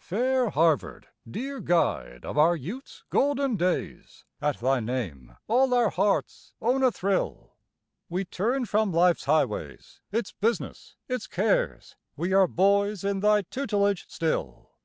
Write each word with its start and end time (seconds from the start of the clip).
Fair 0.00 0.50
Harvard, 0.50 1.06
dear 1.30 1.60
guide 1.60 2.24
of 2.24 2.36
our 2.36 2.56
youth's 2.56 3.04
golden 3.08 3.54
days; 3.56 4.24
At 4.42 4.58
thy 4.58 4.80
name 4.80 5.36
all 5.46 5.72
our 5.72 5.90
hearts 5.90 6.54
own 6.60 6.82
a 6.82 6.90
thrill, 6.90 7.52
We 8.08 8.24
turn 8.24 8.64
from 8.64 8.92
life's 8.92 9.26
highways, 9.26 10.00
its 10.10 10.32
business, 10.32 10.96
its 11.08 11.28
cares, 11.28 11.94
We 12.16 12.32
are 12.32 12.48
boys 12.48 13.04
in 13.04 13.20
thy 13.20 13.42
tutelage 13.42 14.06
still. 14.08 14.72